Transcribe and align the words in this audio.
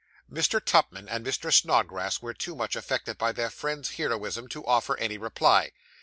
Mr. 0.27 0.59
Tupman 0.59 1.07
and 1.07 1.23
Mr. 1.23 1.53
Snodgrass 1.53 2.23
were 2.23 2.33
too 2.33 2.55
much 2.55 2.75
affected 2.75 3.19
by 3.19 3.31
their 3.31 3.51
friend's 3.51 3.97
heroism 3.97 4.47
to 4.47 4.65
offer 4.65 4.97
any 4.97 5.19
reply. 5.19 5.73